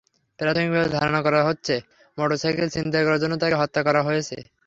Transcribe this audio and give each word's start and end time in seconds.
প্রাথমিকভাবে 0.39 0.89
ধারণা 0.95 1.19
করা 1.25 1.41
হচ্ছে, 1.47 1.75
মোটরসাইকেল 2.17 2.67
ছিনতাই 2.73 3.05
করার 3.05 3.21
জন্য 3.23 3.33
তাঁকে 3.41 3.57
হত্যা 3.61 3.81
করা 3.87 4.01
হয়েছে। 4.07 4.37